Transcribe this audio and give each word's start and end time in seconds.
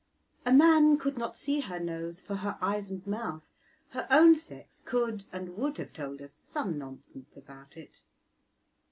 A 0.47 0.51
man 0.51 0.97
could 0.97 1.15
not 1.15 1.37
see 1.37 1.59
her 1.59 1.79
nose 1.79 2.19
for 2.19 2.37
her 2.37 2.57
eyes 2.59 2.89
and 2.89 3.05
mouth; 3.05 3.51
her 3.89 4.07
own 4.09 4.35
sex 4.35 4.81
could, 4.83 5.25
and 5.31 5.55
would 5.57 5.77
have 5.77 5.93
told 5.93 6.23
us 6.23 6.33
some 6.33 6.79
nonsense 6.79 7.37
about 7.37 7.77
it. 7.77 8.01